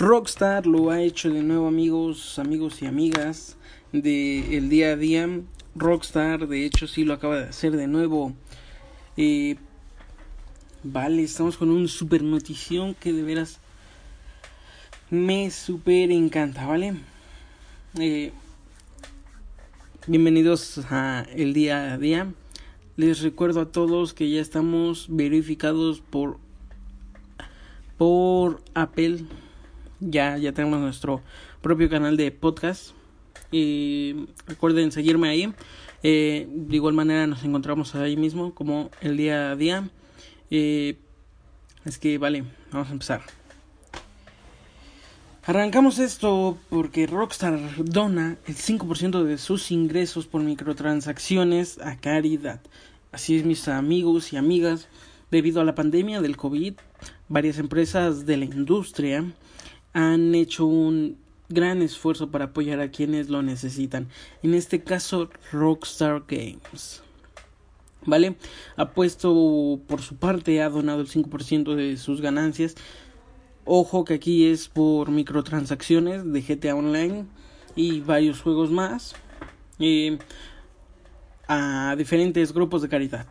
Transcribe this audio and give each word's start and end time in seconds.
Rockstar 0.00 0.66
lo 0.66 0.90
ha 0.90 1.02
hecho 1.02 1.28
de 1.28 1.42
nuevo 1.42 1.68
amigos, 1.68 2.38
amigos 2.38 2.80
y 2.80 2.86
amigas 2.86 3.58
de 3.92 4.56
el 4.56 4.70
día 4.70 4.92
a 4.92 4.96
día. 4.96 5.28
Rockstar 5.74 6.48
de 6.48 6.64
hecho 6.64 6.86
sí 6.86 7.04
lo 7.04 7.12
acaba 7.12 7.36
de 7.36 7.48
hacer 7.50 7.76
de 7.76 7.86
nuevo. 7.86 8.32
Eh, 9.18 9.56
vale, 10.82 11.22
estamos 11.22 11.58
con 11.58 11.68
un 11.68 11.86
super 11.86 12.22
notición 12.22 12.94
que 12.94 13.12
de 13.12 13.22
veras 13.22 13.58
me 15.10 15.50
super 15.50 16.10
encanta, 16.10 16.66
¿vale? 16.66 16.94
Eh, 17.98 18.32
bienvenidos 20.06 20.78
a 20.90 21.26
el 21.36 21.52
día 21.52 21.92
a 21.92 21.98
día. 21.98 22.32
Les 22.96 23.20
recuerdo 23.20 23.60
a 23.60 23.70
todos 23.70 24.14
que 24.14 24.30
ya 24.30 24.40
estamos 24.40 25.08
verificados 25.10 26.00
por 26.00 26.38
por 27.98 28.62
Apple 28.72 29.26
ya, 30.00 30.36
ya 30.38 30.52
tenemos 30.52 30.80
nuestro 30.80 31.22
propio 31.60 31.88
canal 31.88 32.16
de 32.16 32.30
podcast. 32.30 32.92
Y 33.52 34.26
recuerden 34.46 34.92
seguirme 34.92 35.28
ahí. 35.28 35.52
Eh, 36.02 36.48
de 36.50 36.76
igual 36.76 36.94
manera 36.94 37.26
nos 37.26 37.44
encontramos 37.44 37.94
ahí 37.94 38.16
mismo 38.16 38.54
como 38.54 38.90
el 39.00 39.16
día 39.16 39.50
a 39.50 39.56
día. 39.56 39.88
Eh, 40.50 40.98
es 41.84 41.98
que 41.98 42.18
vale, 42.18 42.44
vamos 42.72 42.88
a 42.88 42.92
empezar. 42.92 43.22
Arrancamos 45.44 45.98
esto 45.98 46.58
porque 46.68 47.06
Rockstar 47.06 47.58
dona 47.78 48.36
el 48.46 48.54
5% 48.54 49.24
de 49.24 49.38
sus 49.38 49.70
ingresos 49.70 50.26
por 50.26 50.42
microtransacciones 50.42 51.78
a 51.80 51.96
caridad. 51.96 52.60
Así 53.10 53.36
es, 53.36 53.44
mis 53.44 53.66
amigos 53.66 54.32
y 54.32 54.36
amigas, 54.36 54.88
debido 55.30 55.60
a 55.60 55.64
la 55.64 55.74
pandemia 55.74 56.20
del 56.20 56.36
COVID, 56.36 56.74
varias 57.28 57.58
empresas 57.58 58.26
de 58.26 58.36
la 58.36 58.44
industria 58.44 59.24
han 59.92 60.34
hecho 60.34 60.66
un 60.66 61.16
gran 61.48 61.82
esfuerzo 61.82 62.30
para 62.30 62.46
apoyar 62.46 62.80
a 62.80 62.90
quienes 62.90 63.28
lo 63.28 63.42
necesitan. 63.42 64.08
En 64.42 64.54
este 64.54 64.82
caso, 64.82 65.30
Rockstar 65.52 66.24
Games. 66.28 67.02
¿Vale? 68.06 68.36
Ha 68.76 68.90
puesto 68.90 69.80
por 69.86 70.00
su 70.00 70.16
parte, 70.16 70.62
ha 70.62 70.70
donado 70.70 71.00
el 71.00 71.08
5% 71.08 71.74
de 71.74 71.96
sus 71.96 72.20
ganancias. 72.20 72.76
Ojo 73.64 74.04
que 74.04 74.14
aquí 74.14 74.46
es 74.46 74.68
por 74.68 75.10
microtransacciones 75.10 76.32
de 76.32 76.40
GTA 76.40 76.74
Online 76.74 77.26
y 77.76 78.00
varios 78.00 78.40
juegos 78.40 78.70
más. 78.70 79.14
Eh, 79.78 80.18
a 81.48 81.96
diferentes 81.98 82.52
grupos 82.52 82.80
de 82.80 82.88
caridad. 82.88 83.26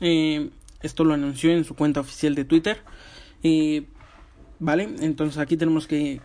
Eh, 0.00 0.50
esto 0.80 1.02
lo 1.02 1.14
anunció 1.14 1.50
en 1.50 1.64
su 1.64 1.74
cuenta 1.74 2.00
oficial 2.00 2.36
de 2.36 2.44
Twitter. 2.44 2.78
Eh, 3.42 3.86
¿Vale? 4.60 4.88
Entonces 5.00 5.38
aquí 5.38 5.56
tenemos 5.56 5.86
que, 5.86 6.20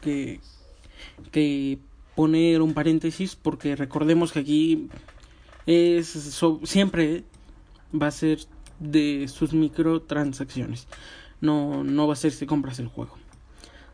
que, 1.31 1.79
poner 2.15 2.61
un 2.61 2.73
paréntesis 2.73 3.35
porque 3.35 3.75
recordemos 3.75 4.31
que 4.31 4.39
aquí 4.39 4.89
es 5.65 6.41
siempre 6.63 7.23
va 7.93 8.07
a 8.07 8.11
ser 8.11 8.39
de 8.79 9.27
sus 9.27 9.53
microtransacciones. 9.53 10.87
No, 11.41 11.83
no 11.83 12.07
va 12.07 12.13
a 12.13 12.17
ser 12.17 12.31
si 12.31 12.45
compras 12.45 12.79
el 12.79 12.87
juego. 12.87 13.17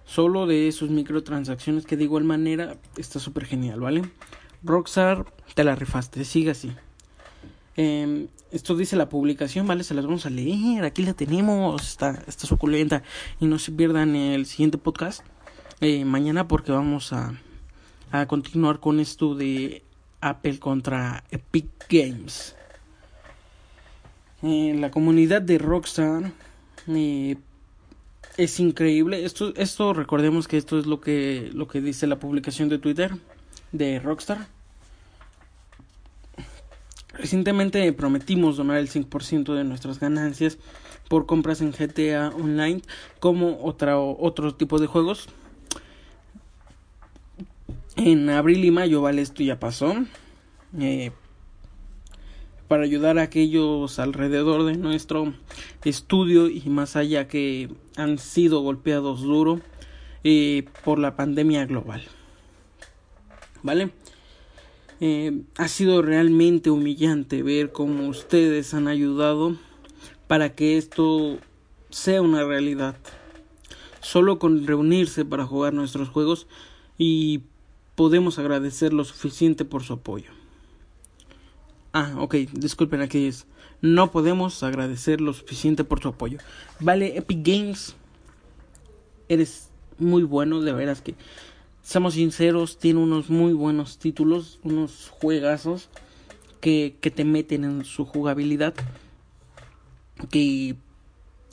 Solo 0.06 0.48
de 0.48 0.72
sus 0.72 0.90
microtransacciones 0.90 1.86
que 1.86 1.98
de 1.98 2.06
igual 2.06 2.23
manera 2.23 2.78
está 2.98 3.20
súper 3.20 3.45
genial, 3.45 3.80
¿vale? 3.80 4.02
Rockstar, 4.64 5.26
te 5.54 5.64
la 5.64 5.76
rifaste, 5.76 6.26
sigue 6.26 6.52
así. 6.52 6.72
Eh, 7.81 8.27
esto 8.52 8.75
dice 8.75 8.97
la 8.97 9.08
publicación, 9.08 9.66
¿vale? 9.66 9.85
Se 9.85 9.94
las 9.94 10.05
vamos 10.05 10.25
a 10.25 10.30
leer. 10.30 10.83
Aquí 10.83 11.02
la 11.03 11.13
tenemos. 11.13 11.81
Está, 11.81 12.21
está 12.27 12.45
suculenta. 12.45 13.03
Y 13.39 13.45
no 13.45 13.58
se 13.58 13.71
pierdan 13.71 14.17
el 14.17 14.45
siguiente 14.45 14.77
podcast 14.77 15.21
eh, 15.80 16.03
mañana 16.03 16.49
porque 16.49 16.73
vamos 16.73 17.13
a, 17.13 17.39
a 18.11 18.25
continuar 18.27 18.81
con 18.81 18.99
esto 18.99 19.33
de 19.33 19.81
Apple 20.19 20.59
contra 20.59 21.23
Epic 21.31 21.69
Games. 21.89 22.53
Eh, 24.43 24.75
la 24.77 24.92
comunidad 24.92 25.42
de 25.42 25.58
Rockstar 25.58 26.33
eh, 26.89 27.37
es 28.36 28.59
increíble. 28.59 29.23
Esto, 29.23 29.54
esto 29.55 29.93
recordemos 29.93 30.49
que 30.49 30.58
esto 30.58 30.80
es 30.80 30.86
lo 30.86 30.99
que, 30.99 31.49
lo 31.54 31.70
que 31.70 31.80
dice 31.80 32.08
la 32.08 32.20
publicación 32.20 32.67
de 32.67 32.77
Twitter 32.77 33.15
de 33.71 34.02
Rockstar. 34.02 34.58
Recientemente 37.19 37.91
prometimos 37.91 38.55
donar 38.55 38.77
el 38.77 38.89
5% 38.89 39.53
de 39.53 39.65
nuestras 39.65 39.99
ganancias 39.99 40.57
por 41.09 41.25
compras 41.25 41.59
en 41.59 41.71
GTA 41.71 42.30
Online 42.30 42.81
como 43.19 43.59
otra, 43.61 43.99
otro 43.99 44.55
tipo 44.55 44.80
de 44.80 44.87
juegos. 44.87 45.27
En 47.97 48.30
abril 48.30 48.63
y 48.63 48.71
mayo, 48.71 49.02
vale, 49.02 49.21
esto 49.21 49.43
ya 49.43 49.59
pasó. 49.59 49.95
Eh, 50.80 51.11
para 52.69 52.83
ayudar 52.83 53.19
a 53.19 53.23
aquellos 53.23 53.99
alrededor 53.99 54.63
de 54.63 54.77
nuestro 54.77 55.33
estudio 55.83 56.47
y 56.47 56.61
más 56.69 56.95
allá 56.95 57.27
que 57.27 57.69
han 57.97 58.17
sido 58.17 58.61
golpeados 58.61 59.23
duro 59.23 59.59
eh, 60.23 60.63
por 60.86 60.99
la 60.99 61.17
pandemia 61.17 61.65
global. 61.65 62.01
¿Vale? 63.61 63.89
Eh, 65.02 65.43
ha 65.58 65.67
sido 65.67 66.02
realmente 66.02 66.70
humillante 66.70 67.42
ver 67.42 67.71
cómo 67.71 68.08
ustedes 68.08 68.73
han 68.73 68.87
ayudado 68.87 69.55
para 70.27 70.55
que 70.55 70.77
esto 70.77 71.37
sea 71.89 72.21
una 72.21 72.43
realidad. 72.43 72.98
Solo 74.02 74.39
con 74.39 74.67
reunirse 74.67 75.26
para 75.26 75.45
jugar 75.45 75.73
nuestros 75.73 76.10
juegos 76.10 76.48
y 76.98 77.43
podemos 77.95 78.39
agradecer 78.39 78.93
lo 78.93 79.04
suficiente 79.04 79.65
por 79.65 79.83
su 79.83 79.93
apoyo. 79.93 80.32
Ah, 81.93 82.14
ok, 82.17 82.36
disculpen 82.54 83.02
aquí. 83.02 83.30
No 83.81 84.11
podemos 84.11 84.61
agradecer 84.64 85.21
lo 85.21 85.33
suficiente 85.33 85.83
por 85.83 86.02
su 86.02 86.10
apoyo. 86.10 86.39
Vale, 86.80 87.17
Epic 87.17 87.39
Games, 87.42 87.95
eres 89.27 89.70
muy 89.98 90.23
bueno, 90.23 90.61
de 90.61 90.73
veras 90.73 91.02
que 91.02 91.16
seamos 91.89 92.14
sinceros, 92.14 92.77
tiene 92.77 93.00
unos 93.00 93.32
muy 93.32 93.52
buenos 93.52 93.98
títulos, 93.98 94.60
unos 94.61 95.10
juegazos 95.10 95.89
que, 96.61 96.95
que 97.02 97.10
te 97.10 97.26
meten 97.26 97.64
en 97.64 97.83
su 97.83 98.05
jugabilidad 98.05 98.76
que, 100.30 100.76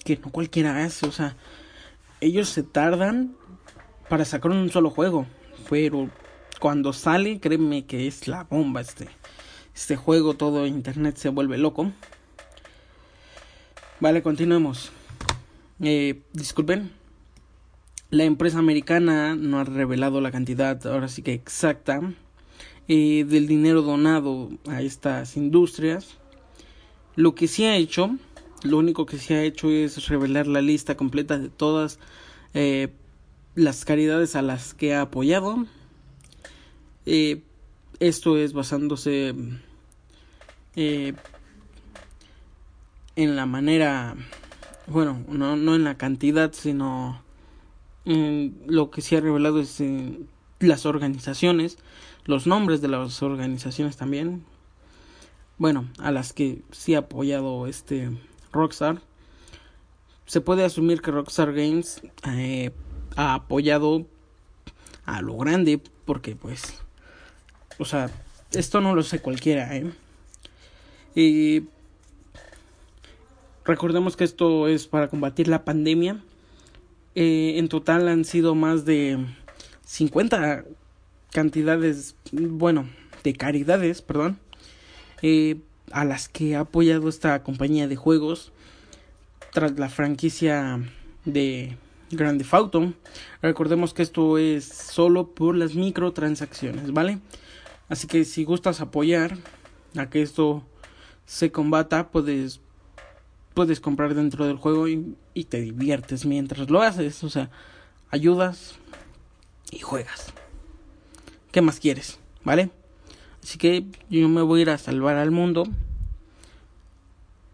que 0.05 0.19
no 0.19 0.31
cualquiera 0.31 0.85
hace, 0.85 1.07
o 1.07 1.11
sea, 1.11 1.37
ellos 2.21 2.51
se 2.51 2.63
tardan 2.63 3.35
para 4.11 4.27
sacar 4.27 4.51
un 4.51 4.69
solo 4.69 4.91
juego, 4.91 5.25
pero 5.71 6.11
cuando 6.61 6.93
sale, 6.93 7.41
créeme 7.41 7.87
que 7.87 8.07
es 8.07 8.29
la 8.29 8.45
bomba 8.45 8.83
este, 8.83 9.09
este 9.75 9.97
juego, 9.97 10.35
todo 10.35 10.67
internet 10.67 11.17
se 11.17 11.31
vuelve 11.31 11.57
loco. 11.57 11.93
Vale, 14.01 14.23
continuemos. 14.23 14.93
Eh, 15.81 16.21
disculpen, 16.35 16.93
la 18.11 18.25
empresa 18.25 18.59
americana 18.59 19.35
no 19.35 19.59
ha 19.59 19.65
revelado 19.65 20.21
la 20.21 20.31
cantidad, 20.31 20.87
ahora 20.87 21.09
sí 21.09 21.23
que 21.23 21.33
exacta, 21.33 22.01
eh, 22.89 23.25
del 23.29 23.49
dinero 23.49 23.83
donado 23.83 24.51
a 24.69 24.81
estas 24.81 25.37
industrias. 25.37 26.17
Lo 27.17 27.35
que 27.35 27.49
sí 27.49 27.65
ha 27.65 27.77
hecho, 27.77 28.17
lo 28.63 28.79
único 28.79 29.07
que 29.07 29.19
sí 29.19 29.35
ha 29.35 29.43
hecho 29.43 29.71
es 29.71 30.09
revelar 30.09 30.47
la 30.47 30.63
lista 30.63 30.97
completa 30.97 31.39
de 31.39 31.49
todas 31.49 31.99
eh, 32.55 32.89
las 33.55 33.85
caridades 33.85 34.37
a 34.37 34.43
las 34.43 34.75
que 34.75 34.95
ha 34.95 35.01
apoyado. 35.01 35.67
Eh, 37.07 37.43
esto 37.99 38.37
es 38.37 38.53
basándose 38.53 39.35
en 40.77 41.17
la 43.17 43.47
manera, 43.47 44.15
bueno, 44.87 45.25
no, 45.29 45.57
no 45.57 45.75
en 45.75 45.85
la 45.85 45.97
cantidad, 45.97 46.53
sino 46.53 47.26
lo 48.07 48.91
que 48.91 49.03
se 49.03 49.17
ha 49.17 49.21
revelado 49.21 49.61
es 49.61 49.81
eh, 49.81 50.21
las 50.61 50.87
organizaciones, 50.87 51.79
los 52.25 52.47
nombres 52.47 52.81
de 52.81 52.89
las 52.89 53.23
organizaciones 53.23 53.97
también. 53.97 54.45
Bueno, 55.59 55.89
a 55.99 56.13
las 56.13 56.33
que 56.33 56.63
sí 56.71 56.95
ha 56.95 57.01
apoyado 57.01 57.67
este 57.67 58.11
Rockstar. 58.53 59.01
Se 60.27 60.41
puede 60.41 60.65
asumir 60.65 61.03
que 61.03 61.11
Rockstar 61.11 61.53
Games 61.53 62.01
eh, 62.27 62.71
ha 63.17 63.35
apoyado 63.35 64.07
a 65.05 65.23
lo 65.23 65.37
grande 65.37 65.81
porque 66.05 66.35
pues 66.37 66.83
o 67.79 67.85
sea 67.85 68.11
esto 68.53 68.81
no 68.81 68.95
lo 68.95 69.03
sé 69.05 69.21
cualquiera 69.21 69.77
¿eh? 69.77 69.93
y 71.15 71.69
recordemos 73.65 74.17
que 74.17 74.25
esto 74.25 74.67
es 74.67 74.89
para 74.89 75.09
combatir 75.09 75.47
la 75.47 75.65
pandemia 75.65 76.21
eh, 77.17 77.55
en 77.59 77.69
total 77.69 78.09
han 78.09 78.27
sido 78.27 78.55
más 78.55 78.85
de 78.85 79.19
50 79.87 80.65
cantidades, 81.33 82.15
bueno, 82.31 82.91
de 83.25 83.33
caridades, 83.33 84.03
perdón, 84.03 84.39
eh, 85.23 85.57
a 85.93 86.05
las 86.05 86.29
que 86.29 86.57
ha 86.57 86.61
apoyado 86.61 87.09
esta 87.09 87.43
compañía 87.43 87.89
de 87.89 87.97
juegos 87.97 88.53
tras 89.53 89.79
la 89.79 89.89
franquicia 89.89 90.79
de 91.25 91.79
Grande 92.11 92.45
Auto. 92.51 92.93
Recordemos 93.41 93.95
que 93.95 94.03
esto 94.03 94.37
es 94.37 94.67
solo 94.67 95.29
por 95.29 95.57
las 95.57 95.75
microtransacciones, 95.75 96.93
¿vale? 96.93 97.21
Así 97.89 98.07
que 98.07 98.27
si 98.27 98.45
gustas 98.45 98.83
apoyar 98.83 99.39
a 99.97 100.11
que 100.11 100.21
esto 100.21 100.65
se 101.25 101.51
combata, 101.51 102.11
puedes 102.11 102.61
puedes 103.57 103.81
comprar 103.81 104.15
dentro 104.15 104.47
del 104.47 104.59
juego 104.59 104.87
y, 104.87 105.17
te 105.49 105.63
diviertes 105.63 106.27
mientras 106.27 106.69
lo 106.69 106.83
haces, 106.83 107.25
o 107.25 107.31
sea, 107.31 107.49
ayudas 108.11 108.75
y 109.71 109.79
juegas. 109.79 110.35
¿Qué 111.53 111.63
más 111.63 111.81
quieres? 111.81 112.19
¿Vale? 112.45 112.69
Así 113.43 113.57
que 113.57 113.87
yo 114.11 114.29
me 114.29 114.43
voy 114.43 114.61
a 114.61 114.63
ir 114.63 114.71
a 114.71 114.77
salvar 114.77 115.17
al 115.17 115.31
mundo. 115.31 115.67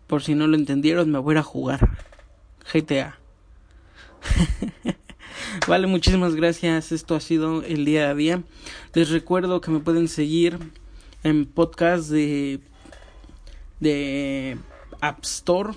Por 0.09 0.25
si 0.25 0.35
no 0.35 0.49
lo 0.49 0.57
entendieron, 0.57 1.09
me 1.09 1.21
voy 1.21 1.35
a 1.35 1.35
ir 1.35 1.39
a 1.39 1.45
jugar 1.45 1.97
GTA. 2.73 3.21
vale, 5.69 5.87
muchísimas 5.87 6.35
gracias. 6.35 6.91
Esto 6.91 7.15
ha 7.15 7.21
sido 7.21 7.63
el 7.63 7.85
día 7.85 8.11
a 8.11 8.15
día. 8.17 8.43
Les 8.93 9.09
recuerdo 9.11 9.61
que 9.61 9.71
me 9.71 9.79
pueden 9.79 10.09
seguir 10.09 10.59
en 11.23 11.47
podcast 11.47 12.11
de 12.11 12.59
de 13.79 14.59
App 15.01 15.23
Store 15.25 15.75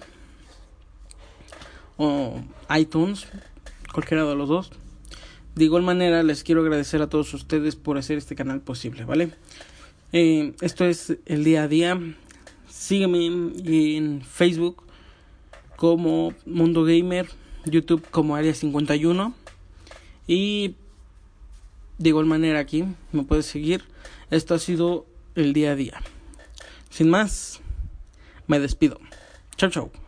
o 1.97 2.41
iTunes, 2.75 3.27
cualquiera 3.93 4.25
de 4.25 4.35
los 4.35 4.49
dos. 4.49 4.71
De 5.55 5.65
igual 5.65 5.83
manera, 5.83 6.21
les 6.23 6.43
quiero 6.43 6.61
agradecer 6.61 7.01
a 7.01 7.07
todos 7.07 7.33
ustedes 7.33 7.75
por 7.75 7.97
hacer 7.97 8.17
este 8.17 8.35
canal 8.35 8.61
posible, 8.61 9.05
¿vale? 9.05 9.31
Eh, 10.11 10.53
esto 10.61 10.85
es 10.85 11.17
el 11.25 11.43
día 11.43 11.63
a 11.63 11.67
día. 11.67 11.99
Sígueme 12.69 13.25
en 13.25 14.21
Facebook 14.21 14.83
como 15.75 16.33
Mundo 16.45 16.83
Gamer, 16.83 17.27
YouTube 17.65 18.05
como 18.11 18.35
Área 18.35 18.53
51 18.53 19.33
y 20.27 20.75
de 21.97 22.09
igual 22.09 22.25
manera 22.25 22.59
aquí 22.59 22.85
me 23.11 23.23
puedes 23.23 23.45
seguir. 23.45 23.83
Esto 24.31 24.55
ha 24.55 24.59
sido 24.59 25.05
el 25.35 25.53
día 25.53 25.71
a 25.71 25.75
día. 25.75 26.01
Sin 26.89 27.09
más, 27.09 27.61
me 28.47 28.59
despido. 28.59 28.99
Chao, 29.57 29.69
chao. 29.69 30.04